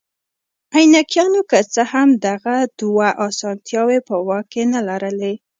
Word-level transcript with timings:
اینکایانو 0.77 1.41
که 1.49 1.59
څه 1.73 1.81
هم 1.91 2.09
دغه 2.27 2.55
دوه 2.79 3.07
اسانتیاوې 3.27 3.99
په 4.07 4.15
واک 4.27 4.45
کې 4.53 4.63
نه 4.73 4.81
لرلې. 4.89 5.33